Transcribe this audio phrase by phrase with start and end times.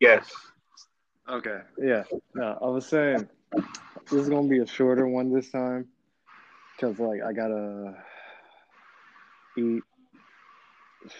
[0.00, 0.30] Yes.
[1.28, 1.60] Okay.
[1.78, 2.04] Yeah.
[2.34, 5.88] No, I was saying this is gonna be a shorter one this time
[6.76, 7.96] because like I gotta
[9.56, 9.82] eat,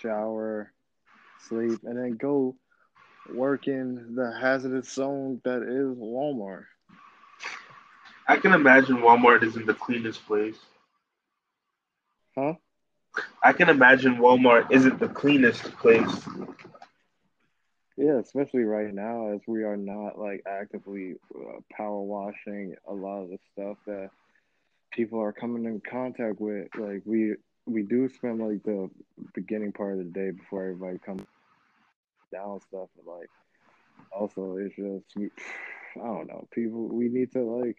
[0.01, 0.73] shower,
[1.49, 2.57] sleep, and then go
[3.35, 6.65] work in the hazardous zone that is Walmart.
[8.27, 10.57] I can imagine Walmart isn't the cleanest place.
[12.37, 12.55] Huh?
[13.43, 16.27] I can imagine Walmart isn't the cleanest place.
[17.97, 23.23] Yeah, especially right now as we are not like actively uh, power washing a lot
[23.23, 24.11] of the stuff that
[24.93, 26.69] people are coming in contact with.
[26.77, 27.35] Like we
[27.67, 28.91] we do spend like the
[29.35, 31.23] beginning part of the day before everybody comes
[32.33, 33.31] down stuff, but like
[34.11, 35.31] also it's just we,
[36.03, 37.79] I don't know people we need to like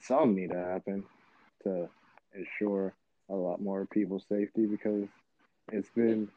[0.00, 1.04] something need to happen
[1.62, 1.88] to
[2.34, 2.94] ensure
[3.28, 5.08] a lot more people's safety because
[5.70, 6.28] it's been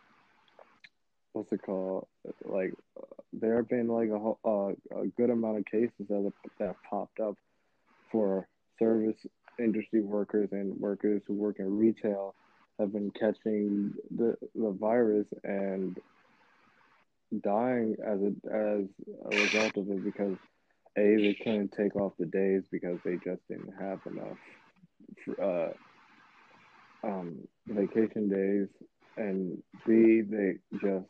[1.33, 2.07] what's it called?
[2.43, 2.73] Like
[3.33, 4.69] there have been like a, a,
[5.01, 7.35] a good amount of cases that have, that have popped up
[8.11, 8.47] for
[8.79, 9.17] service
[9.59, 12.35] industry workers and workers who work in retail
[12.79, 15.99] have been catching the the virus and
[17.43, 18.85] dying as a as
[19.25, 20.37] a result of it because
[20.97, 24.37] a they couldn't take off the days because they just didn't have enough
[25.41, 25.69] uh,
[27.03, 28.67] um, vacation days,
[29.17, 31.05] and b they just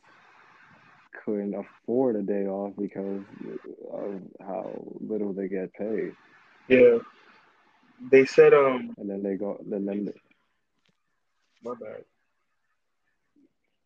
[1.23, 3.21] couldn't afford a day off because
[3.91, 6.13] of how little they get paid.
[6.67, 6.97] Yeah.
[8.11, 10.13] They said um And then they go, then then they,
[11.63, 12.03] my bad.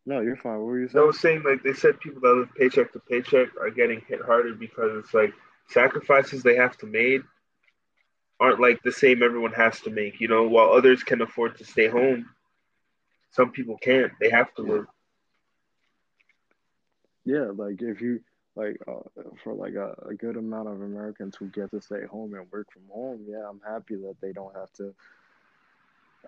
[0.06, 0.58] no, you're fine.
[0.58, 1.04] What were you saying?
[1.04, 4.22] I was saying like they said people that live paycheck to paycheck are getting hit
[4.26, 5.34] harder because it's like
[5.70, 7.22] sacrifices they have to make
[8.40, 11.66] aren't like the same everyone has to make, you know, while others can afford to
[11.66, 12.28] stay home.
[13.32, 14.12] Some people can't.
[14.20, 14.88] They have to work.
[17.26, 18.22] Yeah, like if you
[18.56, 22.34] like uh, for like a, a good amount of Americans who get to stay home
[22.34, 24.94] and work from home, yeah, I'm happy that they don't have to.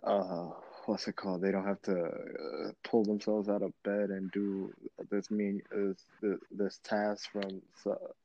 [0.04, 0.52] Uh,
[0.86, 1.42] what's it called?
[1.42, 4.74] They don't have to uh, pull themselves out of bed and do
[5.09, 7.62] this mean this this task from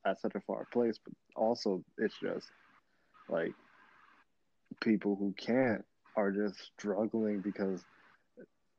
[0.05, 0.99] at such a far place.
[1.03, 2.49] But also, it's just
[3.29, 3.53] like
[4.81, 5.85] people who can't
[6.17, 7.85] are just struggling because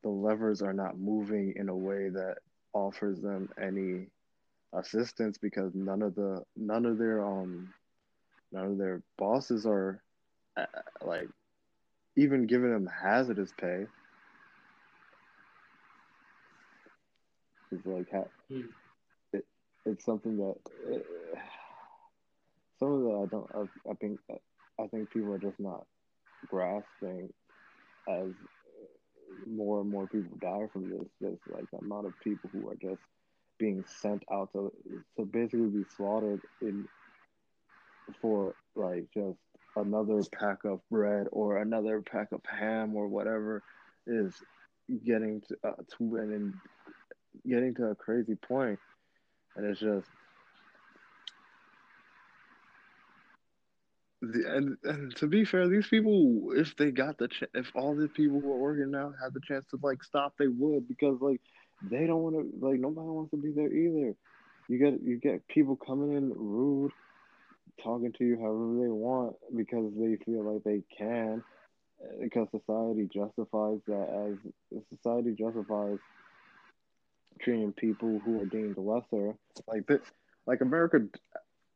[0.06, 2.38] the levers are not moving in a way that
[2.74, 4.08] offers them any
[4.74, 7.74] assistance because none of the none of their um
[8.54, 10.02] none of their bosses are
[10.58, 10.66] uh,
[11.02, 11.30] like
[12.18, 13.88] even giving them hazardous pay
[17.72, 18.70] it's like ha- Hmm.
[19.34, 19.46] it,
[19.86, 20.56] it's something that
[20.88, 21.06] it,
[22.80, 24.20] some of that I don't I, I think
[24.80, 25.86] I think people are just not
[26.48, 27.30] grasping
[28.10, 28.32] as
[29.48, 32.76] more and more people die from this just like the amount of people who are
[32.76, 33.02] just
[33.58, 34.72] being sent out to
[35.18, 36.88] to basically be slaughtered in
[38.22, 39.38] for like just
[39.76, 43.62] another pack of bread or another pack of ham or whatever
[44.08, 44.34] is
[45.06, 46.54] getting to, uh, to and
[47.48, 48.80] getting to a crazy point.
[49.56, 50.08] And it's just
[54.34, 58.08] and, and to be fair these people if they got the ch- if all the
[58.08, 61.42] people who are working now had the chance to like stop they would because like
[61.90, 64.16] they don't want to like nobody wants to be there either.
[64.68, 66.92] You get you get people coming in rude
[67.84, 71.44] talking to you however they want because they feel like they can
[72.22, 74.36] because society justifies that
[74.74, 76.00] as society justifies
[77.42, 79.36] treating people who are deemed lesser.
[79.68, 80.02] Like this
[80.48, 81.00] like america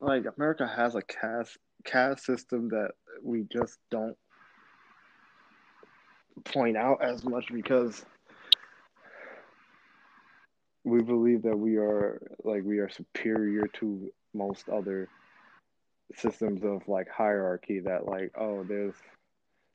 [0.00, 2.90] like america has a caste caste system that
[3.22, 4.16] we just don't
[6.44, 8.04] point out as much because
[10.84, 15.08] we believe that we are like we are superior to most other
[16.16, 18.94] systems of like hierarchy that like oh there's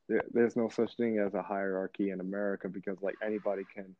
[0.08, 3.94] there, there's no such thing as a hierarchy in America because like anybody can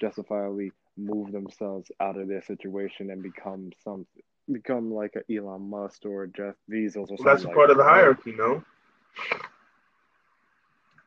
[0.00, 4.06] justifiably move themselves out of their situation and become some
[4.52, 7.70] become like a Elon Musk or Jeff Bezos or something Well, that's a like part
[7.70, 7.88] of the that.
[7.90, 8.62] hierarchy, no?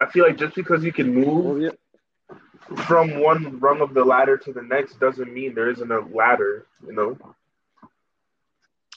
[0.02, 1.70] I feel like just because you can move Well, yeah,
[2.86, 6.66] from one rung of the ladder to the next doesn't mean there isn't a ladder,
[6.86, 7.18] you know?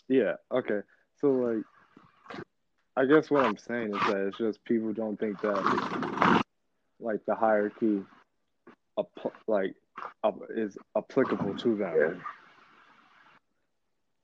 [0.08, 0.34] Yeah.
[0.50, 0.80] Okay.
[1.20, 1.64] So like,
[2.96, 6.42] I guess what I'm saying is that it's just people don't think that
[7.00, 8.02] like the hierarchy,
[9.46, 9.74] like,
[10.54, 11.94] is applicable to them.
[11.96, 12.14] Yeah.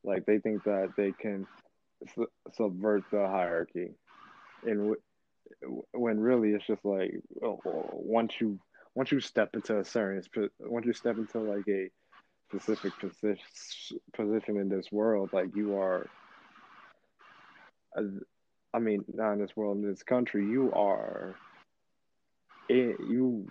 [0.04, 1.46] Like they think that they can
[2.14, 3.90] su- subvert the hierarchy,
[4.64, 4.96] and
[5.62, 7.12] w- when really it's just like
[7.44, 7.60] oh,
[7.92, 8.58] once you
[8.94, 10.22] once you step into a certain
[10.60, 11.90] once you step into like a
[12.48, 15.30] specific position position in this world.
[15.32, 16.06] Like you are,
[18.74, 21.34] I mean, not in this world, in this country, you are.
[22.68, 23.46] In, you,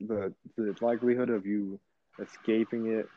[0.00, 1.78] the the likelihood of you
[2.20, 3.08] escaping it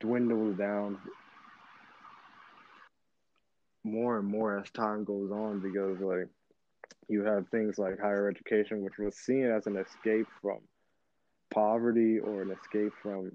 [0.00, 0.98] dwindles down
[3.82, 6.28] more and more as time goes on because like
[7.08, 10.58] you have things like higher education which was seen as an escape from
[11.50, 13.30] poverty or an escape from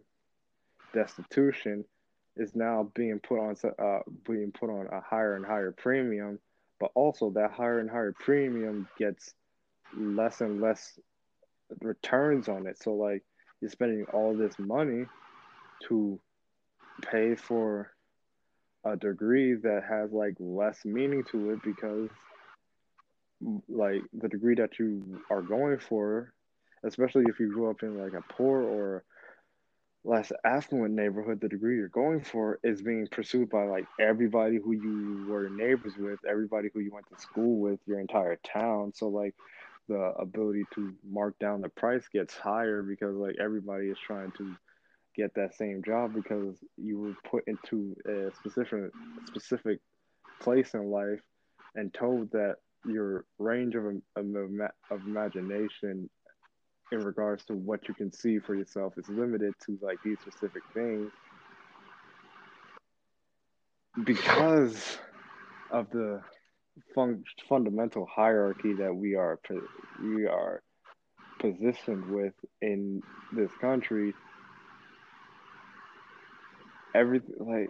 [0.94, 1.86] destitution
[2.40, 6.40] is now being put on uh, being put on a higher and higher premium.
[6.80, 9.34] But also that higher and higher premium gets
[9.98, 10.98] less and less
[11.82, 12.82] returns on it.
[12.82, 13.24] So like
[13.60, 15.06] you're spending all this money
[15.88, 16.20] to
[17.01, 17.92] pay for
[18.86, 22.10] a degree that has like less meaning to it because
[23.68, 26.34] like the degree that you are going for
[26.86, 29.04] especially if you grew up in like a poor or
[30.06, 34.72] less affluent neighborhood the degree you're going for is being pursued by like everybody who
[34.72, 38.94] you were neighbors with everybody who you went to school with your entire town.
[38.95, 39.36] So like
[39.90, 44.56] the ability to mark down the price gets higher because like everybody is trying to
[45.19, 48.92] get that same job because you were put into a specific
[49.27, 49.80] specific
[50.42, 51.19] place in life
[51.75, 52.56] and told that
[52.86, 53.86] your range of,
[54.16, 54.25] of,
[54.92, 56.10] of imagination
[56.92, 60.63] in regards to what you can see for yourself is limited to like these specific
[60.74, 61.12] things
[64.06, 64.98] because
[65.71, 66.21] of the
[66.95, 69.39] fun- fundamental hierarchy that we are
[70.01, 70.62] we are
[71.39, 73.01] positioned with in
[73.33, 74.13] this country
[76.94, 77.70] everything like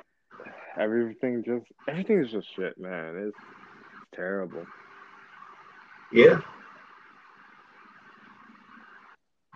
[0.77, 3.37] everything just everything is just shit man it's
[4.15, 4.65] terrible
[6.11, 6.39] yeah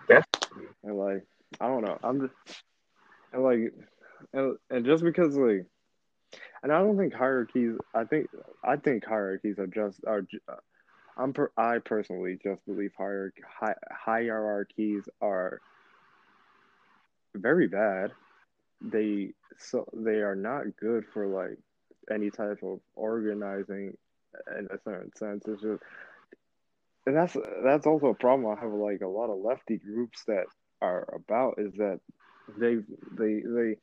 [0.08, 1.26] definitely and like
[1.60, 2.62] i don't know i'm just
[3.32, 3.72] and like
[4.32, 5.66] and, and just because like
[6.62, 7.76] and I don't think hierarchies.
[7.94, 8.28] I think
[8.64, 10.26] I think hierarchies are just are.
[10.48, 10.56] Uh,
[11.16, 15.60] I'm per, I personally just believe hierarchy hi, hierarchies are
[17.36, 18.12] very bad.
[18.90, 21.58] They so they are not good for like
[22.12, 23.96] any type of organizing
[24.58, 25.44] in a certain sense.
[25.46, 25.82] It's just
[27.06, 30.44] and that's that's also a problem I have like a lot of lefty groups that
[30.80, 32.00] are about is that
[32.58, 32.76] they
[33.16, 33.76] they they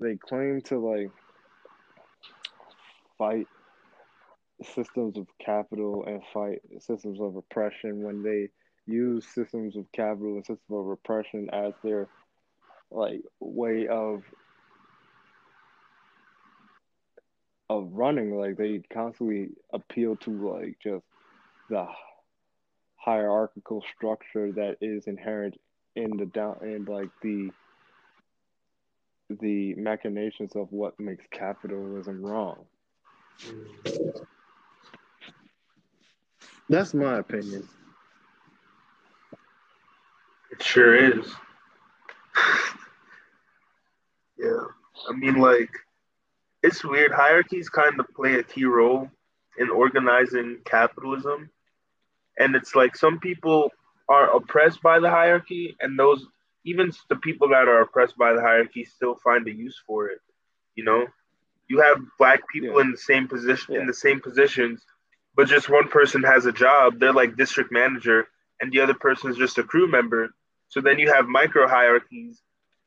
[0.00, 1.10] they claim to like
[3.18, 3.46] fight
[4.74, 8.48] systems of capital and fight systems of oppression when they
[8.86, 12.08] use systems of capital and systems of oppression as their
[12.90, 14.22] like way of
[17.78, 21.04] of running like they constantly appeal to like just
[21.70, 21.86] the
[22.96, 25.58] hierarchical structure that is inherent
[25.96, 27.50] in the down and like the
[29.40, 32.64] the machinations of what makes capitalism wrong
[36.68, 37.68] that's my opinion.
[40.50, 41.26] It sure is.
[44.38, 44.64] yeah.
[45.08, 45.70] I mean, like,
[46.62, 47.12] it's weird.
[47.12, 49.10] Hierarchies kind of play a key role
[49.58, 51.50] in organizing capitalism.
[52.38, 53.70] And it's like some people
[54.08, 56.26] are oppressed by the hierarchy, and those,
[56.64, 60.20] even the people that are oppressed by the hierarchy, still find a use for it.
[60.74, 61.06] You know?
[61.72, 62.82] you have black people yeah.
[62.82, 63.80] in the same position yeah.
[63.80, 64.84] in the same positions,
[65.34, 66.98] but just one person has a job.
[66.98, 68.28] They're like district manager,
[68.60, 70.34] and the other person is just a crew member.
[70.68, 72.42] So then you have micro hierarchies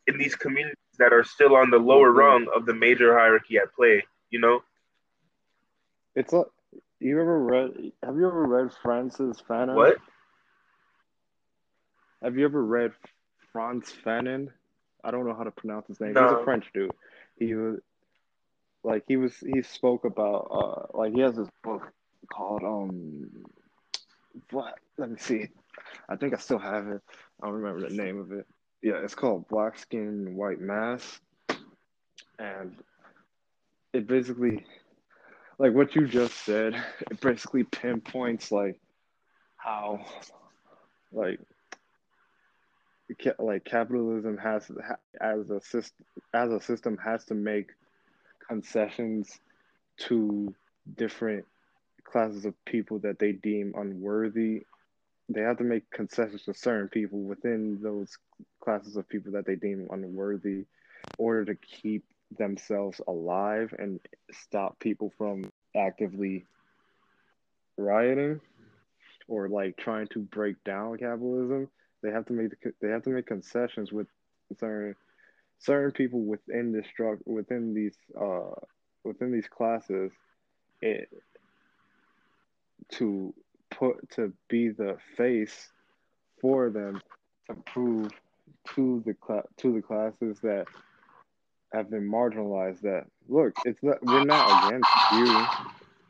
[0.08, 2.20] in these communities that are still on the lower mm-hmm.
[2.20, 4.06] rung of the major hierarchy at play.
[4.30, 4.64] You know,
[6.16, 6.48] it's like
[7.00, 7.72] you ever read?
[8.04, 9.76] Have you ever read Francis Fanon?
[9.76, 9.98] What?
[12.22, 12.92] Have you ever read
[13.52, 14.48] Frantz Fanon?
[15.04, 16.14] I don't know how to pronounce his name.
[16.14, 16.24] No.
[16.24, 16.92] He's a French dude.
[17.38, 17.80] He was
[18.86, 21.92] like he was he spoke about uh like he has this book
[22.32, 23.30] called um
[24.52, 25.48] what let me see
[26.08, 27.02] i think i still have it
[27.42, 28.46] i don't remember the name of it
[28.86, 31.20] yeah it's called black skin white masks
[32.38, 32.76] and
[33.94, 34.64] it basically
[35.58, 36.76] like what you just said
[37.12, 38.80] it basically pinpoints like
[39.58, 40.06] how
[41.12, 41.40] like
[43.40, 44.70] like capitalism has
[45.20, 47.72] as a system as a system has to make
[48.48, 49.40] concessions
[49.98, 50.54] to
[50.96, 51.44] different
[52.04, 54.64] classes of people that they deem unworthy.
[55.28, 58.16] They have to make concessions to certain people within those
[58.66, 60.66] classes of people that they deem unworthy
[61.18, 62.04] order to keep
[62.38, 64.00] themselves alive and
[64.32, 66.46] stop people from actively
[67.78, 68.40] rioting
[69.28, 71.70] or like trying to break down capitalism.
[72.02, 74.08] They have to make they have to make concessions with
[74.60, 74.96] certain
[75.60, 78.52] certain people within this struct within these uh
[79.04, 80.12] within these classes
[80.82, 81.10] it
[82.90, 83.34] to
[83.72, 85.70] put to be the face
[86.42, 87.02] for them
[87.48, 88.12] to prove
[88.74, 90.66] to the cl- to the classes that
[91.74, 95.46] have been marginalized that look it's not we're not against you.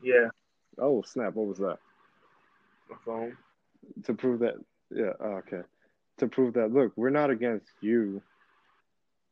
[0.04, 0.30] Yeah,
[0.80, 1.78] oh snap what was that?
[2.90, 3.38] My phone.
[4.04, 4.56] to prove that
[4.92, 5.62] yeah oh, okay.
[6.20, 8.22] To prove that look we're not against you.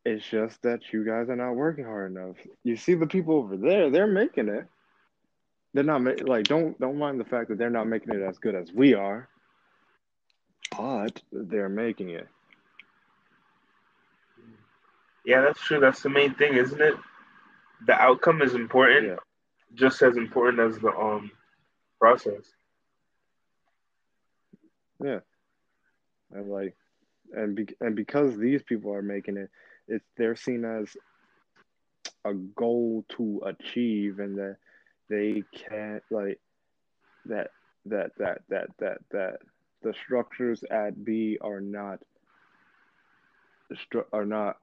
[0.06, 2.36] It's just that you guys are not working hard enough.
[2.64, 4.68] You see the people over there they're making it.
[5.74, 8.38] They're not ma- like don't don't mind the fact that they're not making it as
[8.38, 9.30] good as we are
[10.78, 12.28] but they're making it
[15.26, 15.80] Yeah, that's true.
[15.80, 16.96] That's the main thing, isn't it?
[17.86, 19.16] The outcome is important, Yeah.
[19.74, 21.32] just as important as the um
[22.00, 22.54] process.
[25.04, 25.20] Yeah,
[26.32, 26.76] and like,
[27.34, 29.50] and be, and because these people are making it,
[29.88, 30.96] it's they're seen as
[32.26, 34.58] a goal to achieve, and that
[35.10, 36.40] they can't like
[37.26, 37.52] that
[37.86, 39.38] that that that that that
[39.82, 42.00] the structures at B are not
[44.14, 44.58] are not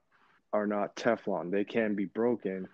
[0.52, 1.50] are not Teflon.
[1.50, 2.68] They can be broken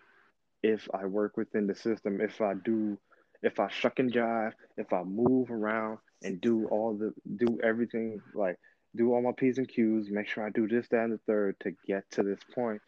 [0.62, 2.20] if I work within the system.
[2.20, 2.98] If I do,
[3.42, 8.20] if I shuck and jive, if I move around and do all the do everything
[8.34, 8.58] like
[8.96, 11.56] do all my p's and q's, make sure I do this, that, and the third
[11.60, 12.80] to get to this point.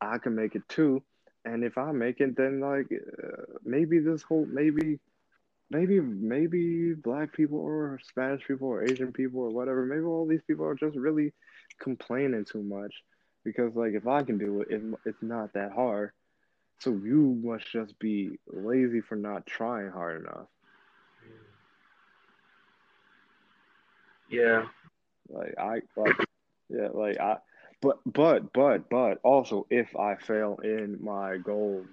[0.00, 1.02] I can make it too,
[1.44, 5.00] and if I make it, then like uh, maybe this whole maybe.
[5.70, 9.86] Maybe maybe black people or Spanish people or Asian people or whatever.
[9.86, 11.32] Maybe all these people are just really
[11.80, 12.92] complaining too much
[13.44, 16.12] because like if I can do it, it it's not that hard.
[16.80, 20.48] So you must just be lazy for not trying hard enough.
[24.28, 24.66] Yeah,
[25.28, 26.16] Like I like
[26.68, 27.38] yeah, like I
[27.80, 31.88] but but but but also if I fail in my goals,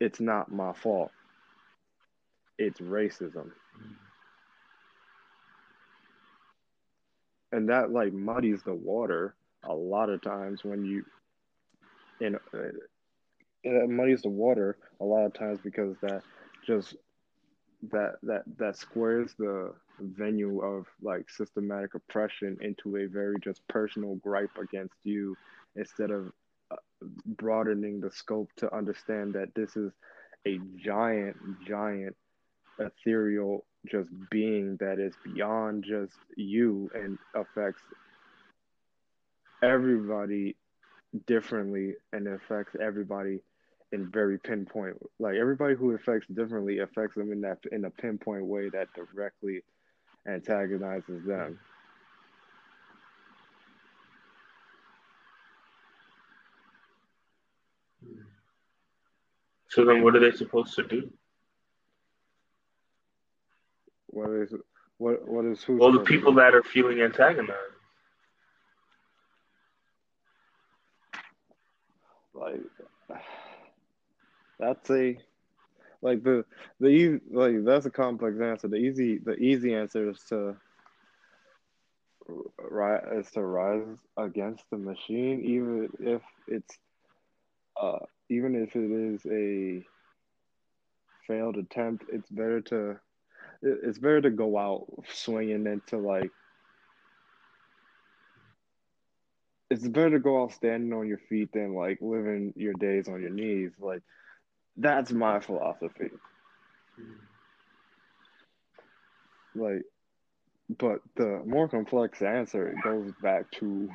[0.00, 1.12] it's not my fault.
[2.58, 3.52] It's racism.
[7.52, 11.04] And that like muddies the water a lot of times when you
[12.20, 12.58] in uh,
[13.64, 16.22] it muddies the water a lot of times because that
[16.66, 16.96] just
[17.90, 24.16] that that that squares the venue of like systematic oppression into a very just personal
[24.16, 25.36] gripe against you
[25.76, 26.32] instead of
[26.70, 26.76] uh,
[27.26, 29.92] broadening the scope to understand that this is
[30.46, 32.16] a giant giant
[32.78, 37.82] ethereal just being that is beyond just you and affects
[39.62, 40.56] everybody
[41.26, 43.40] differently and affects everybody
[43.92, 48.44] in very pinpoint like everybody who affects differently affects them in that in a pinpoint
[48.44, 49.62] way that directly
[50.26, 51.58] antagonizes them
[59.68, 61.10] So then, what are they supposed to do?
[64.08, 64.54] what is
[64.98, 67.56] what what is who Well, the people that are feeling antagonized.
[72.34, 72.60] Like
[74.58, 75.18] that's a
[76.02, 76.44] like the
[76.80, 78.68] the easy like that's a complex answer.
[78.68, 80.56] The easy the easy answer is to
[82.58, 86.78] right is to rise against the machine even if it's
[87.80, 87.98] uh
[88.28, 89.84] even if it is a
[91.26, 92.96] failed attempt it's better to
[93.62, 96.30] it's better to go out swinging than to like
[99.72, 103.22] it's better to go out standing on your feet than like living your days on
[103.22, 103.70] your knees.
[103.80, 104.02] Like
[104.76, 106.10] that's my philosophy.
[109.54, 109.82] Like
[110.78, 113.88] but the more complex answer it goes back to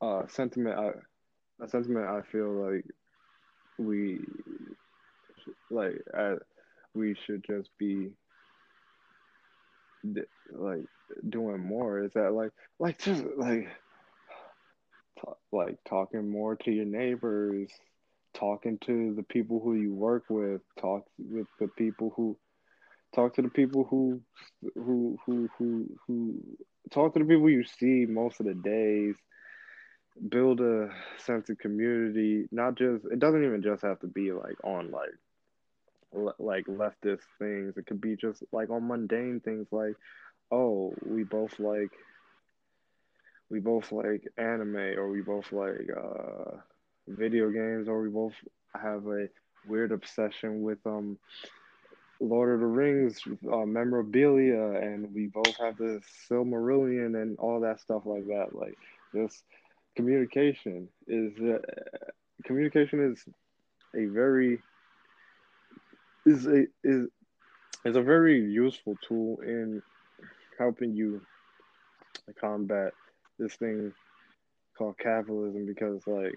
[0.00, 2.84] uh sentiment I, a sentiment I feel like
[3.78, 4.20] we
[5.70, 6.36] like uh,
[6.94, 8.10] we should just be
[10.52, 10.84] like
[11.28, 12.04] doing more?
[12.04, 13.68] Is that like like just like
[15.52, 17.70] like talking more to your neighbors
[18.34, 22.36] talking to the people who you work with talk with the people who
[23.14, 24.20] talk to the people who
[24.74, 26.34] who who who who
[26.92, 29.14] talk to the people you see most of the days
[30.28, 30.88] build a
[31.18, 35.10] sense of community not just it doesn't even just have to be like on like
[36.38, 39.94] like leftist things it could be just like on mundane things like
[40.50, 41.90] oh we both like
[43.50, 46.56] we both like anime or we both like uh
[47.08, 48.34] video games or we both
[48.74, 49.28] have a
[49.68, 51.18] weird obsession with um
[52.20, 53.20] Lord of the Rings
[53.52, 58.48] uh, memorabilia, and we both have the Silmarillion and all that stuff like that.
[58.54, 58.76] Like
[59.14, 59.44] Just
[59.96, 61.58] communication is uh,
[62.44, 63.24] communication is
[63.94, 64.60] a very
[66.26, 67.08] is a is
[67.84, 69.80] is a very useful tool in
[70.58, 71.22] helping you
[72.40, 72.92] combat
[73.38, 73.92] this thing
[74.76, 76.34] called capitalism because like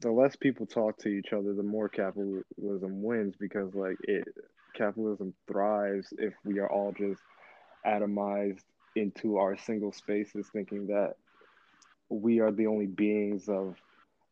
[0.00, 4.26] the less people talk to each other the more capitalism wins because like it
[4.74, 7.20] capitalism thrives if we are all just
[7.86, 8.62] atomized
[8.96, 11.14] into our single spaces thinking that
[12.08, 13.76] we are the only beings of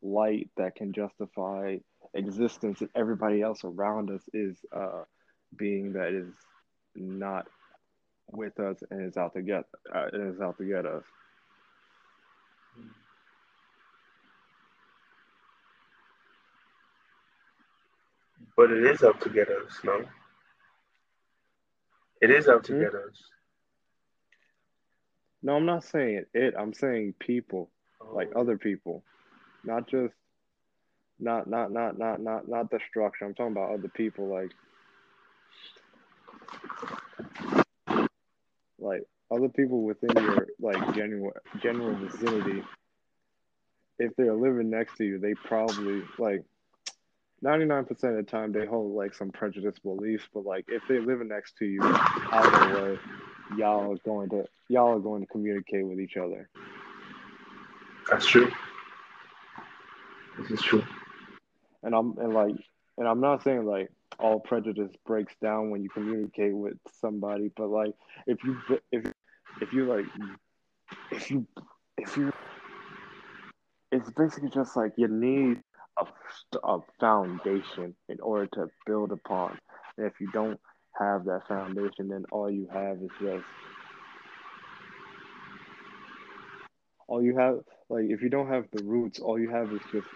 [0.01, 1.77] light that can justify
[2.17, 5.03] existence and everybody else around us is uh
[5.55, 6.33] being that is
[6.95, 7.47] not
[8.31, 11.03] with us and is out to get uh, and is out to get us.
[18.55, 20.03] But it is out to get us, no?
[22.21, 22.79] It is out to hmm?
[22.81, 23.15] get us.
[25.43, 26.55] No, I'm not saying it.
[26.57, 27.69] I'm saying people,
[28.01, 28.15] oh.
[28.15, 29.03] like other people,
[29.63, 30.15] not just,
[31.19, 33.25] not not not not not not the structure.
[33.25, 34.51] I'm talking about other people, like
[38.79, 42.63] like other people within your like general general vicinity.
[43.99, 46.43] If they're living next to you they probably like
[47.43, 51.29] 99% of the time they hold like some prejudiced beliefs but like if they're living
[51.29, 52.99] next to you either way
[53.57, 56.47] y'all are going to y'all are going to communicate with each other.
[58.09, 58.51] That's true.
[60.37, 60.83] This is true
[61.83, 62.55] and i'm and like
[62.97, 67.51] and i'm not saying like all prejudice breaks down when you communicate with somebody.
[67.55, 67.93] But like,
[68.25, 68.57] if you
[68.91, 69.05] if
[69.61, 70.05] if you like
[71.11, 71.45] if you
[71.97, 72.31] if you
[73.91, 75.61] it's basically just like you need
[75.99, 76.05] a,
[76.63, 79.57] a foundation in order to build upon.
[79.97, 80.59] And if you don't
[80.99, 83.45] have that foundation, then all you have is just
[87.07, 87.59] all you have.
[87.89, 90.07] Like if you don't have the roots, all you have is just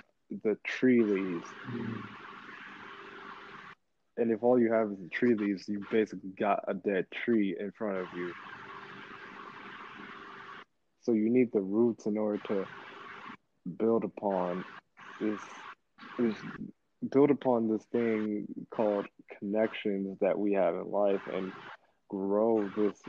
[0.43, 1.47] the tree leaves.
[4.17, 7.55] And if all you have is the tree leaves, you basically got a dead tree
[7.59, 8.33] in front of you.
[11.01, 12.67] So you need the roots in order to
[13.77, 14.63] build upon
[15.19, 15.39] this,
[16.19, 16.35] this
[17.11, 19.07] build upon this thing called
[19.39, 21.51] connections that we have in life and
[22.09, 23.01] grow this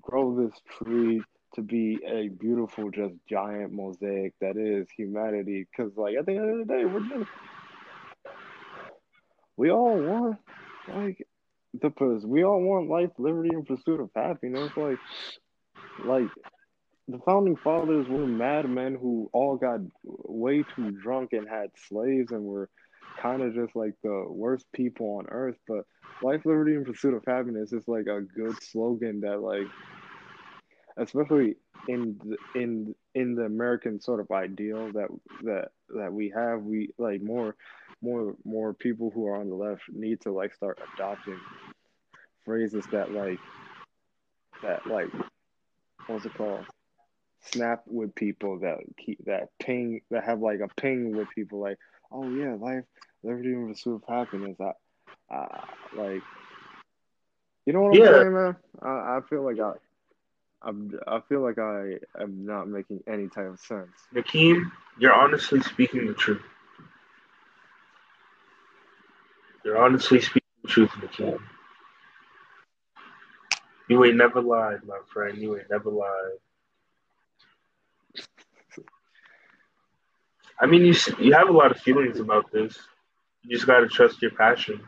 [0.00, 1.22] grow this tree
[1.56, 6.60] to be a beautiful just giant mosaic that is humanity because like at the end
[6.60, 7.30] of the day we're just
[9.56, 10.38] we all want
[10.88, 11.26] like
[11.80, 14.70] the we all want life, liberty, and pursuit of happiness.
[14.76, 14.98] Like,
[16.04, 16.28] like
[17.08, 22.44] the founding fathers were madmen who all got way too drunk and had slaves and
[22.44, 22.68] were
[23.20, 25.56] kind of just like the worst people on earth.
[25.68, 25.84] But
[26.22, 29.66] life, liberty, and pursuit of happiness is like a good slogan that like
[30.96, 31.56] especially
[31.88, 35.08] in the, in in the American sort of ideal that
[35.42, 37.54] that that we have, we like more
[38.02, 41.38] more more people who are on the left need to like start adopting
[42.44, 43.38] phrases that like
[44.62, 45.08] that like
[46.06, 46.64] what's it called?
[47.40, 51.78] Snap with people that keep that ping that have like a ping with people like
[52.10, 52.84] oh yeah life
[53.22, 54.56] liberty and pursuit of happiness.
[54.60, 55.60] I, uh,
[55.96, 56.22] like
[57.66, 58.56] you know what I'm saying man?
[58.82, 59.72] I, I feel like I
[60.66, 63.92] I'm, I feel like I am not making any type of sense.
[64.12, 66.42] Nakeem, you're honestly speaking the truth.
[69.64, 71.38] You're honestly speaking the truth, Nakeem.
[73.88, 75.38] You ain't never lied, my friend.
[75.38, 76.38] You ain't never lied.
[80.60, 82.76] I mean, you you have a lot of feelings about this.
[83.44, 84.80] You just gotta trust your passion.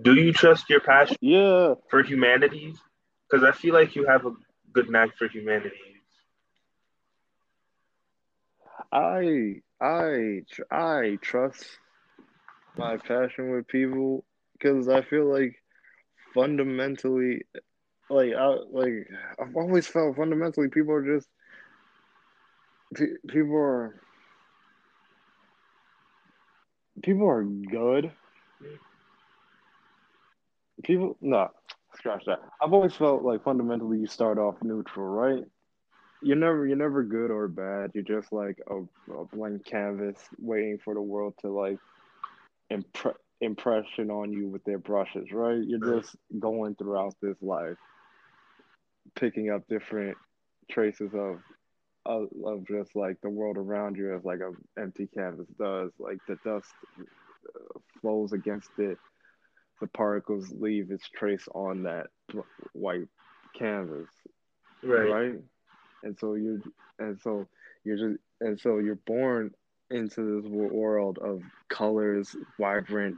[0.00, 1.16] Do you trust your passion?
[1.20, 1.74] Yeah.
[1.90, 2.78] For humanities,
[3.28, 4.32] because I feel like you have a
[4.72, 5.70] good knack for Humanity.
[8.92, 11.64] I I I trust
[12.76, 15.56] my passion with people because I feel like
[16.34, 17.42] fundamentally,
[18.10, 19.08] like I like
[19.40, 21.28] I've always felt fundamentally people are just
[23.28, 24.00] people are
[27.02, 28.12] people are good.
[28.62, 28.78] Mm.
[30.84, 31.48] People no,
[32.02, 32.40] scratch that.
[32.60, 35.44] I've always felt like fundamentally you start off neutral, right?
[36.20, 37.92] You're never you're never good or bad.
[37.94, 41.78] You're just like a, a blank canvas waiting for the world to like
[42.72, 45.62] impre- impression on you with their brushes, right?
[45.64, 47.78] You're just going throughout this life,
[49.16, 50.16] picking up different
[50.70, 51.38] traces of
[52.04, 55.92] of, of just like the world around you as like an empty canvas does.
[55.98, 58.98] Like the dust uh, flows against it,
[59.82, 62.06] the particles leave its trace on that
[62.72, 63.08] white
[63.58, 64.08] canvas,
[64.84, 65.10] right?
[65.10, 65.34] right?
[66.04, 66.62] and so you
[67.00, 67.46] and so
[67.84, 69.50] you're just and so you're born
[69.90, 73.16] into this world of colors, vibrant,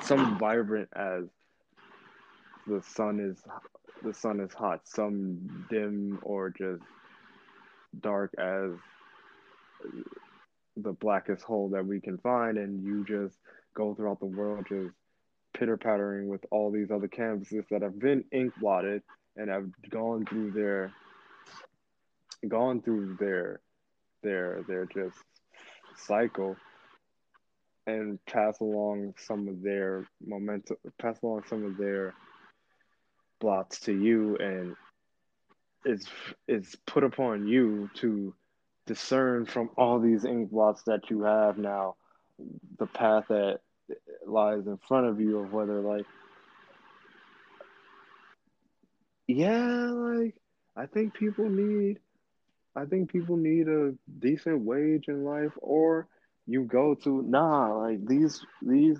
[0.00, 1.24] some vibrant as
[2.68, 3.42] the sun is
[4.04, 6.84] the sun is hot, some dim or just
[8.00, 8.70] dark as
[10.76, 13.38] the blackest hole that we can find, and you just
[13.74, 14.94] go throughout the world just
[15.54, 19.02] pitter pattering with all these other canvases that have been ink blotted
[19.36, 20.92] and have gone through their
[22.48, 23.60] gone through their
[24.22, 25.16] their their just
[25.96, 26.56] cycle
[27.86, 32.14] and pass along some of their momentum pass along some of their
[33.40, 34.74] blots to you and
[35.84, 36.06] it's
[36.48, 38.34] it's put upon you to
[38.86, 41.94] discern from all these ink blots that you have now
[42.78, 43.60] the path that
[44.28, 46.06] lies in front of you of whether like
[49.26, 50.34] yeah like
[50.76, 51.98] i think people need
[52.76, 56.08] i think people need a decent wage in life or
[56.46, 58.98] you go to nah like these these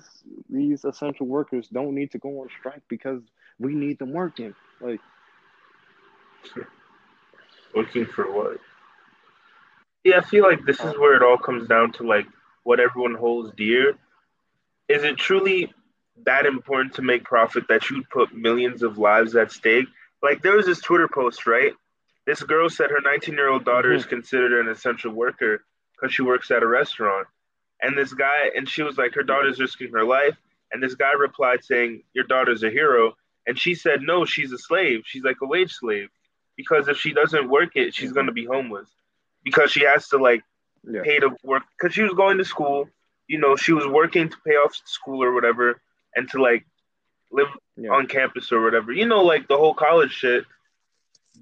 [0.48, 3.22] these essential workers don't need to go on strike because
[3.58, 4.54] we need them working.
[4.80, 5.00] Like
[7.74, 8.58] working for what?
[10.04, 12.26] Yeah i feel like this is where it all comes down to like
[12.62, 13.94] what everyone holds dear
[14.94, 15.72] is it truly
[16.24, 19.86] that important to make profit that you'd put millions of lives at stake?
[20.22, 21.72] Like there was this Twitter post, right?
[22.26, 23.98] This girl said her 19 year old daughter mm-hmm.
[23.98, 27.26] is considered an essential worker because she works at a restaurant.
[27.82, 30.36] And this guy, and she was like, her daughter's risking her life.
[30.72, 33.16] And this guy replied saying, Your daughter's a hero.
[33.46, 35.02] And she said, No, she's a slave.
[35.04, 36.08] She's like a wage slave.
[36.56, 38.14] Because if she doesn't work it, she's mm-hmm.
[38.14, 38.88] going to be homeless.
[39.42, 40.42] Because she has to like
[40.88, 41.02] yeah.
[41.02, 41.64] pay to work.
[41.76, 42.88] Because she was going to school
[43.28, 45.80] you know, she was working to pay off school or whatever
[46.14, 46.66] and to like
[47.32, 47.90] live yeah.
[47.90, 48.92] on campus or whatever.
[48.92, 50.44] You know, like the whole college shit.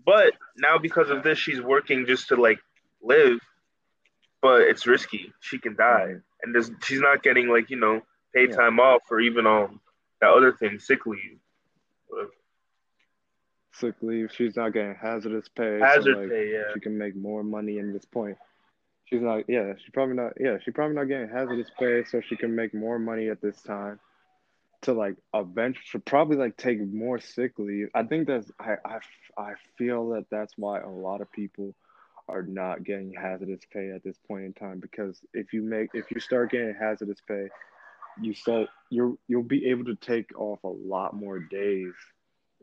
[0.05, 2.59] But now because of this, she's working just to like
[3.03, 3.39] live,
[4.41, 5.33] but it's risky.
[5.41, 8.01] She can die, and there's, she's not getting like you know
[8.35, 8.57] paid yeah.
[8.57, 9.81] time off or even um
[10.21, 11.39] that other thing, sick leave.
[13.73, 14.31] Sick leave.
[14.33, 15.79] She's not getting hazardous pay.
[15.79, 16.73] Hazard so, like, pay, yeah.
[16.75, 18.37] She can make more money in this point.
[19.13, 19.45] She's not.
[19.47, 20.33] Yeah, she's probably not.
[20.41, 23.61] Yeah, she's probably not getting hazardous pay, so she can make more money at this
[23.61, 24.01] time.
[24.83, 27.89] To like eventually, probably like take more sick leave.
[27.95, 28.51] I think that's.
[28.59, 28.99] I I
[29.37, 31.75] I feel that that's why a lot of people
[32.27, 36.11] are not getting hazardous pay at this point in time because if you make if
[36.11, 37.49] you start getting hazardous pay,
[38.21, 41.93] you start you're you'll be able to take off a lot more days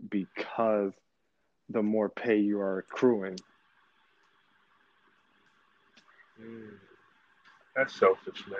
[0.10, 0.94] because
[1.70, 3.38] the more pay you are accruing
[6.40, 6.70] Mm.
[7.76, 8.60] That's selfish, man.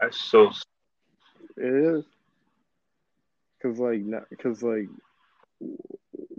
[0.00, 0.50] That's so.
[1.56, 2.04] It is.
[3.62, 4.02] Cause like,
[4.40, 4.88] cause like,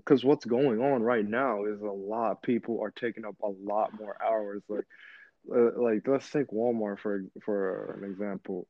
[0.05, 2.41] cause what's going on right now is a lot.
[2.41, 4.63] People are taking up a lot more hours.
[4.69, 4.85] Like,
[5.53, 8.67] uh, like let's take Walmart for for an example.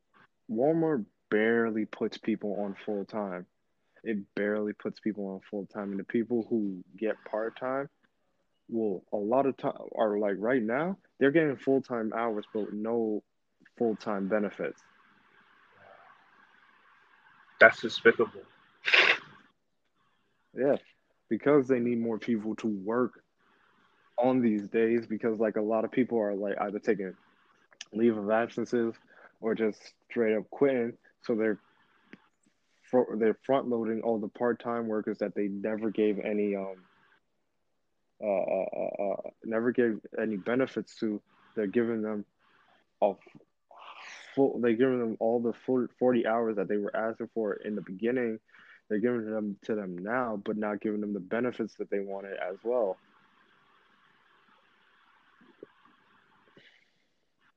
[0.52, 3.46] Walmart barely puts people on full time.
[4.04, 7.88] It barely puts people on full time, and the people who get part time
[8.70, 12.74] well, a lot of time are like right now they're getting full time hours, but
[12.74, 13.24] no
[13.78, 14.82] full time benefits.
[17.60, 18.42] That's despicable.
[20.56, 20.78] Yeah,
[21.30, 23.22] because they need more people to work
[24.18, 25.06] on these days.
[25.06, 27.14] Because like a lot of people are like either taking
[27.94, 28.96] leave of absences
[29.42, 29.80] or just
[30.10, 31.60] straight up quitting, so they're
[33.18, 36.76] they're front loading all the part time workers that they never gave any um
[38.24, 41.22] uh, uh, uh, uh, never gave any benefits to.
[41.56, 42.26] They're giving them
[43.02, 43.14] a
[44.36, 44.60] full.
[44.60, 47.82] They're giving them all the full forty hours that they were asking for in the
[47.82, 48.40] beginning.
[48.90, 52.38] They're giving them to them now, but not giving them the benefits that they wanted
[52.38, 52.98] as well.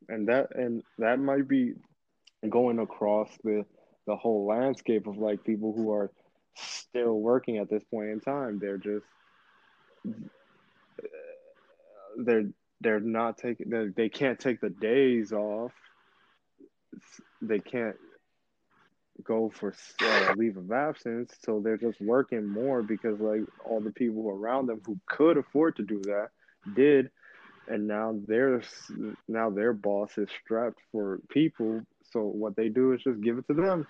[0.09, 1.75] And that and that might be
[2.49, 3.65] going across the
[4.07, 6.11] the whole landscape of like people who are
[6.57, 8.59] still working at this point in time.
[8.59, 9.07] They're just
[12.17, 15.73] they're they're not taking they they can't take the days off.
[17.41, 17.97] They can't
[19.25, 23.93] go for uh, leave of absence, so they're just working more because like all the
[23.93, 26.29] people around them who could afford to do that
[26.75, 27.11] did,
[27.69, 28.63] and now their
[29.29, 31.83] now their boss is strapped for people.
[32.13, 33.87] So what they do is just give it to them.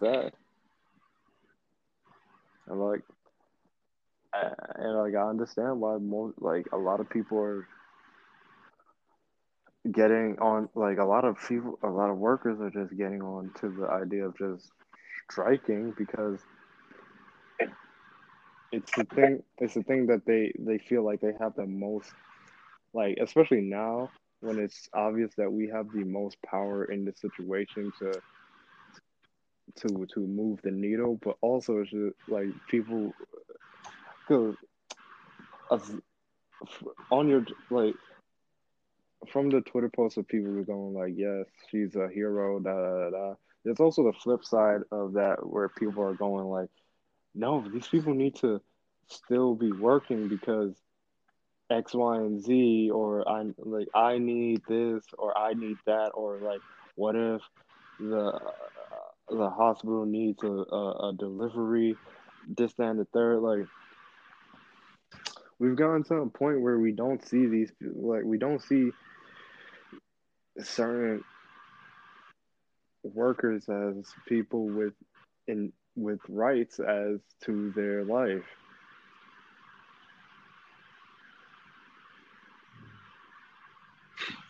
[0.00, 0.32] Sad.
[2.68, 3.02] And like,
[4.76, 7.66] and like I understand why most like a lot of people are
[9.92, 13.50] getting on like a lot of people a lot of workers are just getting on
[13.60, 14.70] to the idea of just
[15.30, 16.40] striking because
[18.72, 22.12] it's the thing it's the thing that they they feel like they have the most
[22.94, 24.10] like especially now
[24.40, 28.20] when it's obvious that we have the most power in the situation to
[29.76, 33.12] to to move the needle but also it's just like people
[34.28, 34.56] because
[37.10, 37.94] on your like
[39.28, 43.10] from the Twitter posts of people who going like, yes, she's a hero, da da
[43.10, 43.34] da.
[43.64, 46.70] There's also the flip side of that where people are going like,
[47.34, 48.60] no, these people need to
[49.08, 50.74] still be working because
[51.70, 56.38] X, Y, and Z, or I'm like I need this or I need that, or
[56.38, 56.60] like
[56.96, 57.42] what if
[57.98, 58.40] the
[59.30, 61.96] the hospital needs a, a, a delivery,
[62.56, 63.66] this, that, and the third, like
[65.60, 68.90] we've gotten to a point where we don't see these like we don't see
[70.62, 71.22] certain
[73.04, 74.94] workers as people with
[75.46, 78.44] in with rights as to their life.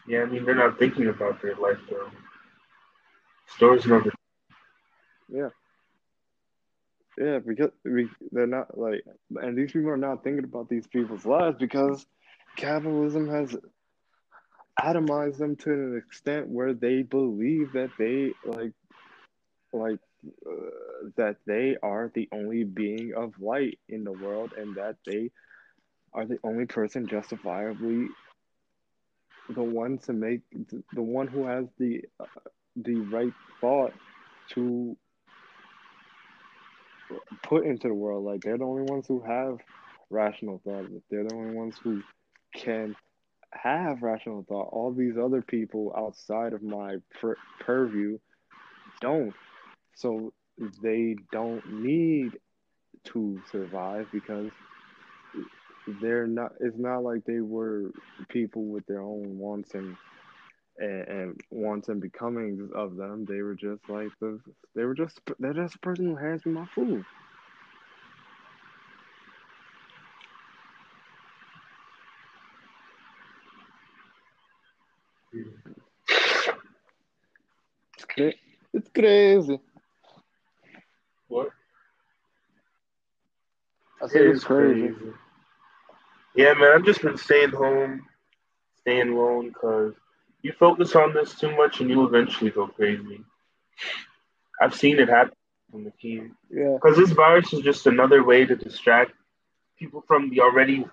[0.06, 2.10] Yeah, I mean they're not thinking about their life though.
[3.48, 4.12] Stores never.
[5.32, 5.48] Yeah.
[7.18, 9.04] Yeah, because we, they're not like,
[9.36, 12.06] and these people are not thinking about these people's lives because
[12.56, 13.54] capitalism has
[14.80, 18.72] atomized them to an extent where they believe that they like
[19.72, 19.98] like
[20.46, 25.30] uh, that they are the only being of light in the world and that they
[26.12, 28.08] are the only person justifiably
[29.54, 30.40] the one to make
[30.92, 32.26] the one who has the uh,
[32.76, 33.92] the right thought
[34.48, 34.96] to
[37.42, 39.58] put into the world like they're the only ones who have
[40.10, 42.02] rational thought they're the only ones who
[42.54, 42.94] can
[43.52, 44.68] have rational thought.
[44.72, 48.18] All these other people outside of my pur- purview
[49.00, 49.34] don't.
[49.94, 50.32] So
[50.82, 52.38] they don't need
[53.04, 54.50] to survive because
[56.02, 57.90] they're not it's not like they were
[58.28, 59.96] people with their own wants and
[60.80, 64.40] and, and wants and becomings of them they were just like the
[64.74, 67.04] they were just they're just a person who hands me my food
[78.72, 79.60] It's crazy.
[81.28, 81.50] What?
[84.02, 84.88] I said it's, it's crazy.
[84.88, 85.12] crazy.
[86.36, 88.06] Yeah, man, I've just been staying home,
[88.80, 89.94] staying alone, because
[90.42, 93.20] you focus on this too much and you eventually go crazy.
[94.60, 95.34] I've seen it happen
[95.70, 96.36] from the team.
[96.50, 96.74] Yeah.
[96.74, 99.12] Because this virus is just another way to distract
[99.78, 100.84] people from the already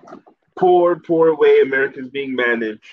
[0.57, 2.89] poor, poor way America's being managed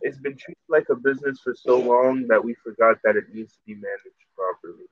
[0.00, 3.52] it's been treated like a business for so long that we forgot that it needs
[3.52, 4.84] to be managed properly.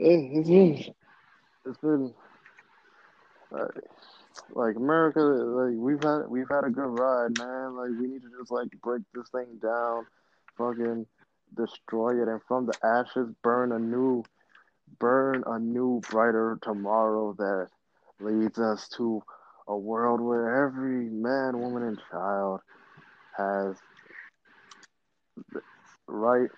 [0.00, 0.94] It's been,
[1.66, 2.14] it's been
[3.50, 3.70] like,
[4.50, 5.20] like America.
[5.20, 7.76] Like we've had, we've had a good ride, man.
[7.76, 10.06] Like we need to just like break this thing down,
[10.56, 11.06] fucking
[11.56, 14.24] destroy it, and from the ashes burn a new,
[14.98, 17.68] burn a new brighter tomorrow that
[18.20, 19.22] leads us to
[19.66, 22.60] a world where every man, woman, and child
[23.36, 23.76] has
[26.06, 26.54] rights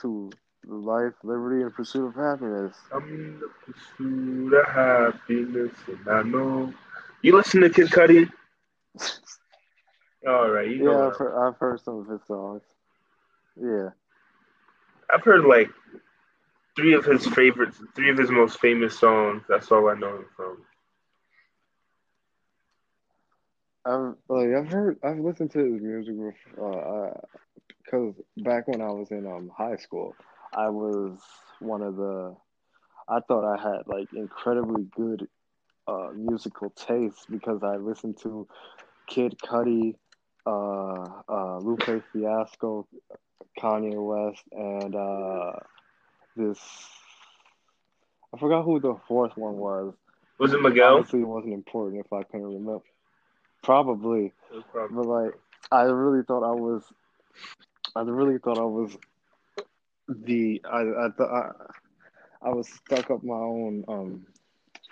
[0.00, 0.30] to
[0.66, 2.76] life, liberty, and pursuit of happiness.
[2.92, 6.72] I'm in the pursuit of happiness, and I know.
[7.26, 8.30] You listen to Kid Cudi?
[10.28, 10.70] All right.
[10.70, 12.62] You yeah, I've heard, I've heard some of his songs.
[13.60, 13.88] Yeah.
[15.12, 15.68] I've heard like
[16.76, 19.42] three of his favorites, three of his most famous songs.
[19.48, 20.58] That's all I know him from.
[23.84, 27.10] I've like I've heard I've listened to his music uh,
[27.82, 30.14] because back when I was in um high school,
[30.56, 31.18] I was
[31.58, 32.36] one of the
[33.08, 35.26] I thought I had like incredibly good
[35.88, 38.46] uh musical taste because I listened to
[39.06, 39.94] Kid Cudi,
[40.46, 42.86] uh, uh, Lupe Fiasco,
[43.60, 45.52] Kanye West, and uh,
[46.36, 46.58] this
[48.34, 49.94] I forgot who the fourth one was.
[50.38, 50.96] Was it Miguel?
[50.96, 52.80] Honestly, it wasn't important if I couldn't remember.
[53.62, 54.32] Probably.
[54.72, 54.96] probably.
[54.96, 55.32] But like
[55.72, 56.82] I really thought I was
[57.94, 58.96] I really thought I was
[60.08, 64.26] the I I thought I, I was stuck up my own um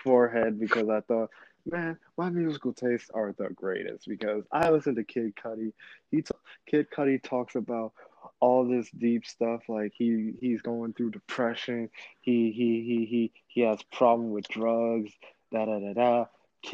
[0.05, 1.31] forehead because I thought,
[1.67, 5.73] man, my musical tastes aren't the greatest because I listen to Kid Cudi.
[6.12, 6.31] He t-
[6.67, 7.93] Kid Cudi talks about
[8.38, 11.90] all this deep stuff like he he's going through depression.
[12.21, 15.11] He he he he he has problem with drugs.
[15.53, 16.27] Da da da da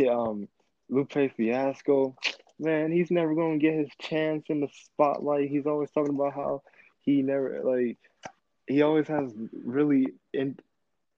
[0.09, 0.49] um,
[0.89, 2.17] Lupe Fiasco,
[2.59, 5.51] man, he's never gonna get his chance in the spotlight.
[5.51, 6.63] He's always talking about how
[7.01, 7.99] he never like
[8.67, 9.33] he always has
[9.65, 10.57] really in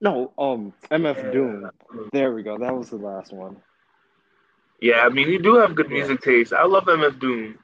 [0.03, 1.71] no um MF Doom.
[2.13, 2.57] There we go.
[2.59, 3.57] That was the last one.
[4.81, 6.53] Yeah, I mean, you do have good music taste.
[6.53, 7.59] I love MF Doom.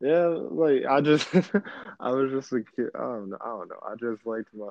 [0.00, 1.28] Yeah, like I just,
[2.00, 2.90] I was just a kid.
[2.94, 3.38] I don't know.
[3.40, 3.80] I don't know.
[3.86, 4.70] I just liked my.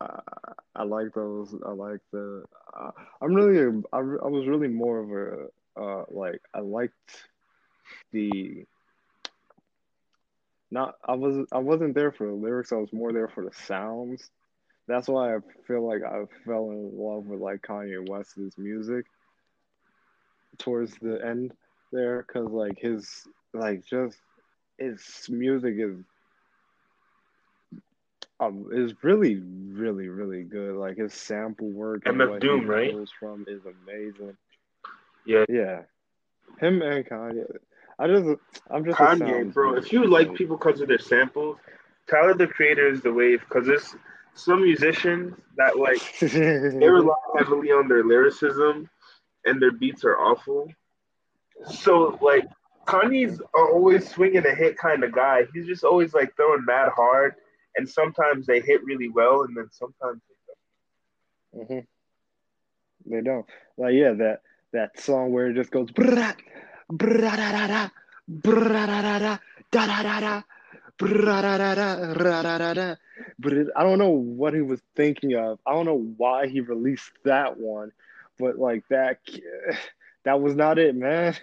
[0.00, 0.20] Uh,
[0.76, 1.54] I like those.
[1.66, 2.44] I like the.
[2.74, 3.82] Uh, I'm really.
[3.92, 5.80] I, I was really more of a.
[5.80, 7.28] Uh, like I liked
[8.12, 8.66] the.
[10.74, 10.96] Not.
[11.04, 11.46] I was.
[11.52, 12.72] I wasn't there for the lyrics.
[12.72, 14.28] I was more there for the sounds.
[14.88, 19.06] That's why I feel like I fell in love with like Kanye West's music.
[20.58, 21.52] Towards the end
[21.92, 24.18] there, cause like his like just
[24.76, 25.96] his music is
[28.40, 30.74] um is really really really good.
[30.74, 33.08] Like his sample work and MF what Doom, he right?
[33.20, 34.36] from is amazing.
[35.24, 35.82] Yeah, yeah.
[36.58, 37.58] Him and Kanye.
[37.98, 39.76] I just I'm just Kanye, bro.
[39.76, 41.58] If you like people because of their samples,
[42.10, 43.94] Tyler the Creator is the wave because there's
[44.34, 48.88] some musicians that like they rely heavily on their lyricism
[49.44, 50.68] and their beats are awful.
[51.70, 52.46] So like
[52.86, 55.42] Kanye's always swinging a hit kind of guy.
[55.54, 57.34] He's just always like throwing mad hard,
[57.76, 61.68] and sometimes they hit really well, and then sometimes they don't.
[61.68, 63.14] Mm-hmm.
[63.14, 63.46] They don't.
[63.76, 64.40] Like yeah, that
[64.72, 65.90] that song where it just goes
[66.90, 69.38] brat, da da da,
[72.42, 72.96] da da da.
[73.76, 75.58] I don't know what he was thinking of.
[75.66, 77.92] I don't know why he released that one,
[78.38, 79.18] but like that,
[80.24, 81.36] that was not it, man.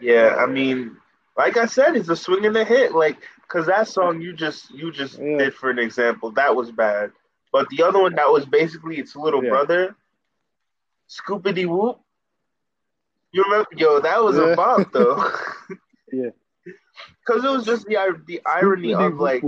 [0.00, 0.96] Yeah, I mean,
[1.36, 2.94] like I said, it's a swing and a hit.
[2.94, 3.16] Like,
[3.48, 5.38] cause that song you just you just yeah.
[5.38, 7.12] did for an example, that was bad.
[7.52, 9.50] But the other one that was basically its little yeah.
[9.50, 9.96] brother,
[11.08, 12.00] Scoopity Whoop.
[13.36, 13.68] You remember?
[13.76, 14.44] Yo, that was yeah.
[14.44, 15.30] a bomb though.
[16.12, 16.30] yeah.
[17.28, 19.42] Cause it was just the the irony of like,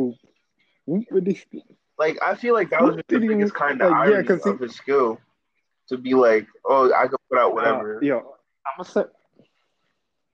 [1.98, 5.18] like I feel like that was the biggest kind of like, irony of his skill,
[5.88, 7.96] to be like, oh, I could put out whatever.
[7.96, 9.05] Uh, yo, I'm gonna say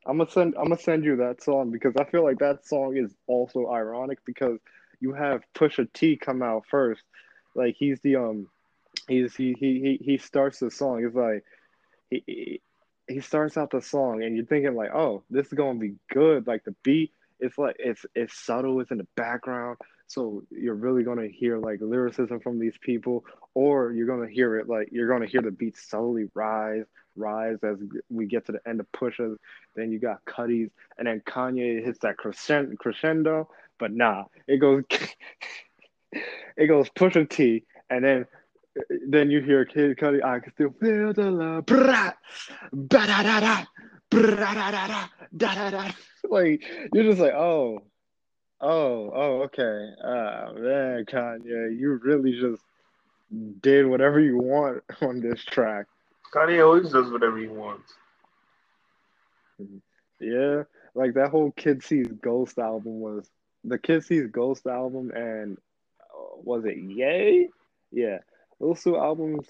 [0.04, 2.96] I'm gonna send I'm gonna send you that song because I feel like that song
[2.96, 4.58] is also ironic because
[4.98, 7.04] you have Pusha T come out first,
[7.54, 8.48] like he's the um,
[9.06, 11.04] he's he he he he starts the song.
[11.04, 11.44] It's like
[12.10, 12.60] he
[13.08, 16.46] he starts out the song and you're thinking like, oh, this is gonna be good.
[16.46, 18.80] Like the beat, it's like it's it's subtle.
[18.80, 23.92] It's in the background, so you're really gonna hear like lyricism from these people, or
[23.92, 26.84] you're gonna hear it like you're gonna hear the beat slowly rise
[27.16, 27.78] rise as
[28.10, 29.38] we get to the end of Pusha's.
[29.74, 33.48] Then you got Cudi's, and then Kanye hits that crescendo.
[33.78, 34.84] But nah, it goes
[36.12, 38.26] it goes Pusha T, and then
[39.08, 40.24] then you hear Kid Cudi.
[40.24, 41.66] I can still feel the love.
[41.66, 42.12] Bra,
[42.88, 43.64] da da da da,
[44.10, 45.90] da da da da da da.
[46.24, 47.82] Like you're just like, oh,
[48.60, 49.90] oh, oh, okay.
[50.02, 52.62] Uh, man, Kanye, you really just
[53.60, 55.86] did whatever you want on this track.
[56.34, 57.92] Kanye always does whatever he wants.
[60.20, 63.28] Yeah, like that whole Kids See Ghost album was
[63.62, 65.58] the Kids See Ghost album, and
[66.00, 67.50] uh, was it Ye?
[67.92, 68.18] Yeah,
[68.64, 69.46] those two albums,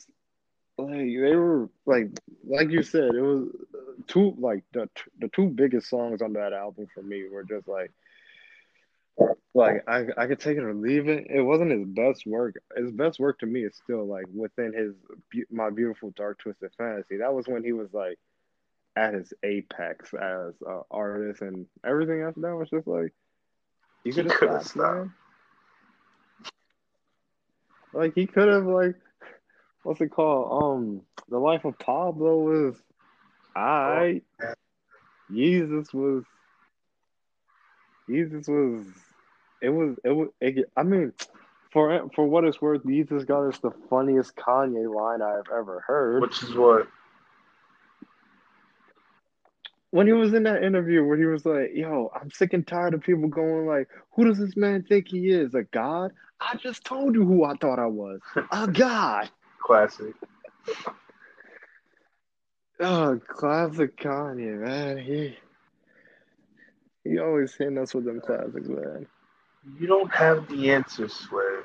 [0.77, 2.09] like they were like
[2.45, 4.89] like you said, it was uh, two like the
[5.21, 7.93] the two biggest songs on that album for me were just like
[9.55, 11.29] like I I could take it or leave it.
[11.31, 12.57] It wasn't his best work.
[12.77, 14.95] His best work to me is still like within his
[15.51, 17.19] my beautiful dark twisted fantasy.
[17.19, 18.19] That was when he was like
[18.97, 23.13] at his apex as an artist, and everything after that was just like
[24.03, 25.13] he could have stopped, stopped, man.
[27.95, 28.97] Like he could have like
[29.85, 30.63] what's it called?
[30.63, 32.77] Um, the life of Pablo was
[33.55, 34.23] I.
[35.33, 36.25] Jesus was.
[38.09, 38.87] Jesus was
[39.63, 40.29] it was it was.
[40.41, 41.13] It, I mean,
[41.73, 46.23] for for what it's worth, Jesus got us the funniest Kanye line I've ever heard.
[46.23, 46.87] Which is what?
[49.95, 52.95] When he was in that interview where he was like, "Yo, I'm sick and tired
[52.95, 55.55] of people going like, who does this man think he is?
[55.55, 56.11] A god?
[56.41, 58.19] I just told you who I thought I was.
[58.51, 59.31] A god."
[59.65, 60.13] Classic.
[62.81, 64.99] Oh, classic Kanye, man.
[64.99, 65.39] He
[67.05, 69.07] he always hitting us with them classics, man.
[69.79, 71.61] You don't have the answers, Sway.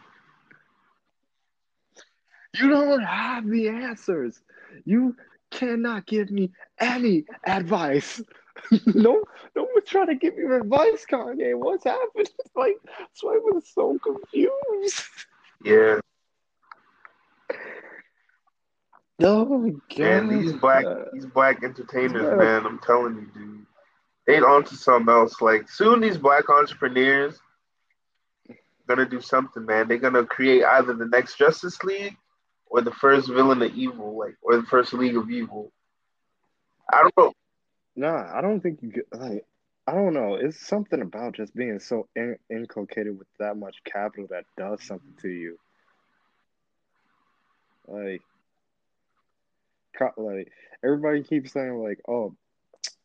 [2.54, 4.40] You don't have the answers.
[4.86, 5.16] You
[5.52, 8.22] cannot give me any advice.
[8.86, 9.24] no,
[9.56, 11.58] no one's trying to give me advice, Kanye.
[11.58, 12.28] What's happening?
[12.56, 15.04] Like, that's why I was so confused.
[15.64, 16.00] Yeah.
[19.22, 20.00] Oh god!
[20.00, 23.66] And these black these black entertainers, man, I'm telling you, dude,
[24.26, 25.42] they onto something else.
[25.42, 27.38] Like soon, these black entrepreneurs
[28.88, 29.88] gonna do something, man.
[29.88, 32.18] They're gonna create either the next Justice League
[32.70, 35.72] or the first villain of evil, like or the first League of Evil.
[36.92, 37.34] I don't know.
[37.96, 39.46] Nah, I don't think you get like.
[39.88, 40.36] I don't know.
[40.36, 45.16] It's something about just being so in- inculcated with that much capital that does something
[45.24, 45.58] to you.
[47.88, 48.22] Like,
[50.16, 50.52] like
[50.84, 52.36] everybody keeps saying like, oh,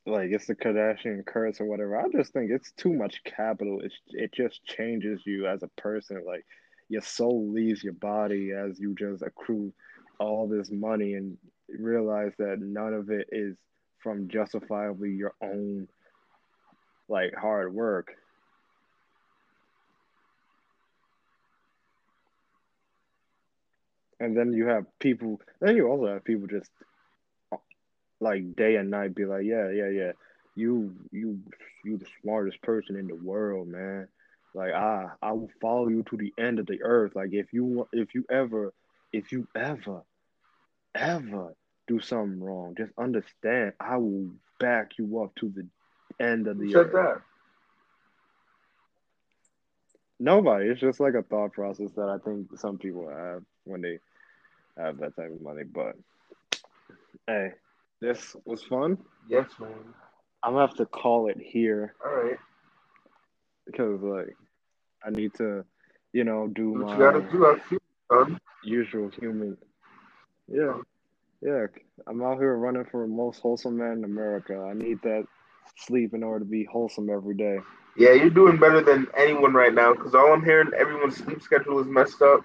[0.07, 1.99] like it's the Kardashian curse or whatever.
[1.99, 3.81] I just think it's too much capital.
[3.81, 6.23] It's it just changes you as a person.
[6.27, 6.45] Like
[6.89, 9.73] your soul leaves your body as you just accrue
[10.19, 11.37] all this money and
[11.69, 13.57] realize that none of it is
[14.03, 15.89] from justifiably your own
[17.09, 18.13] like hard work.
[24.21, 26.71] And then you have people, then you also have people just
[28.21, 30.13] like day and night be like, yeah, yeah, yeah,
[30.55, 31.41] you, you,
[31.85, 34.09] you the smartest person in the world, man.
[34.55, 37.15] Like I, I will follow you to the end of the earth.
[37.15, 38.73] Like if you, if you ever,
[39.13, 40.03] if you ever,
[40.95, 41.55] ever
[41.89, 44.29] do something wrong, just understand I will
[44.61, 45.67] back you up to the
[46.25, 46.93] end of the Who said earth.
[46.93, 47.21] that?
[50.21, 50.69] Nobody.
[50.69, 53.99] It's just like a thought process that I think some people have when they
[54.79, 55.65] have that type of money.
[55.65, 55.97] But
[57.27, 57.51] hey,
[58.01, 58.99] this was fun.
[59.29, 59.71] Yes, man.
[60.43, 61.95] I'm gonna have to call it here.
[62.05, 62.39] All right.
[63.67, 64.37] Because like,
[65.05, 65.65] I need to,
[66.13, 67.61] you know, do what my do.
[68.11, 68.39] Son.
[68.65, 69.57] usual human.
[70.49, 70.79] Yeah,
[71.43, 71.67] yeah.
[72.07, 74.59] I'm out here running for most wholesome man in America.
[74.59, 75.25] I need that
[75.77, 77.59] sleep in order to be wholesome every day.
[77.97, 79.93] Yeah, you're doing better than anyone right now.
[79.93, 82.41] Because all I'm hearing, everyone's sleep schedule is messed up.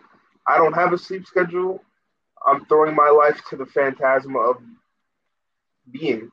[0.48, 1.84] I don't have a sleep schedule.
[2.46, 4.58] I'm throwing my life to the phantasma of
[5.92, 6.32] being.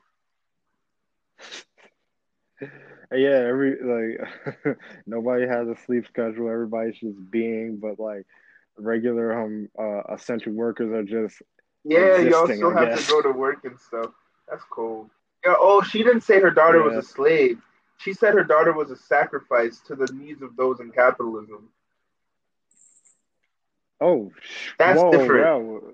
[3.13, 4.77] Yeah, every like
[5.07, 6.51] nobody has a sleep schedule.
[6.51, 8.27] Everybody's just being, but like
[8.79, 11.41] regular um uh, essential workers are just
[11.85, 12.19] yeah.
[12.19, 14.11] You also I have to go to work and stuff.
[14.49, 15.11] That's cool.
[15.45, 15.55] Yeah.
[15.59, 16.97] Oh, she didn't say her daughter yeah.
[16.97, 17.61] was a slave.
[17.99, 21.69] She said her daughter was a sacrifice to the needs of those in capitalism.
[24.01, 24.31] Oh,
[24.79, 25.85] that's whoa, different.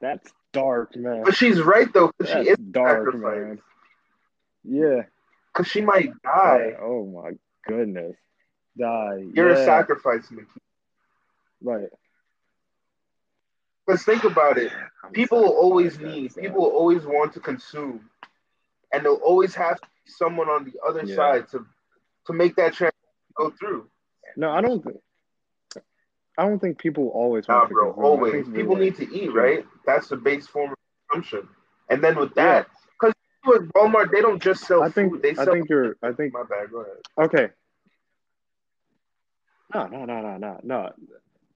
[0.00, 1.24] That's dark, man.
[1.24, 3.60] But she's right though, she is dark, man.
[4.62, 5.02] Yeah.
[5.54, 6.72] Because she might die.
[6.80, 7.32] Oh, my
[7.66, 8.16] goodness.
[8.78, 9.24] Die.
[9.34, 9.58] You're yeah.
[9.58, 10.48] a sacrifice, Mickey.
[11.62, 11.88] Right.
[13.86, 14.72] Because think about it.
[15.12, 18.08] people will always need, people will always want to consume.
[18.92, 21.16] And they'll always have someone on the other yeah.
[21.16, 21.66] side to
[22.26, 22.94] to make that transition
[23.34, 23.88] go through.
[24.36, 24.96] No, I don't think
[26.38, 28.48] I don't think people always nah, bro, always.
[28.48, 29.64] People need to eat, right?
[29.86, 30.76] That's the base form of
[31.10, 31.48] consumption.
[31.88, 32.66] And then with that.
[33.46, 35.22] With Walmart, they don't just sell I think, food.
[35.22, 35.96] They sell I think you're.
[36.02, 36.70] I think my bad.
[36.70, 36.96] Go ahead.
[37.18, 37.48] Okay.
[39.74, 40.92] No, no, no, no, no, no.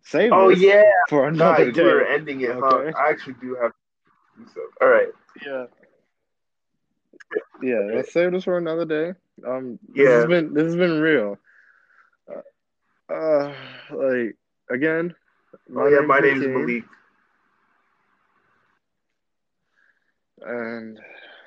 [0.02, 0.32] Save.
[0.32, 0.82] Oh yeah.
[1.08, 1.82] For another nah, day.
[1.82, 2.90] We're ending it, okay.
[2.94, 2.98] huh?
[2.98, 3.72] I actually do have.
[4.54, 5.08] So, all right.
[5.44, 5.66] Yeah.
[7.62, 9.12] Yeah, let's save this for another day.
[9.46, 10.04] Um, yeah.
[10.04, 11.38] This has been this has been real.
[12.30, 13.54] Uh, uh
[13.90, 14.36] like
[14.70, 15.14] again.
[15.68, 16.84] My oh yeah, my name is Malik.
[20.40, 20.98] And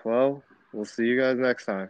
[0.03, 0.43] well,
[0.73, 1.89] we'll see you guys next time.